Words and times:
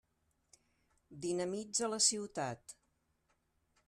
Dinamitza 1.25 1.91
la 1.91 1.99
ciutat. 2.09 2.75